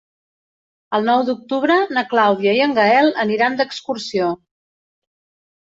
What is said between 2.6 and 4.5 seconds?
i en Gaël aniran d'excursió.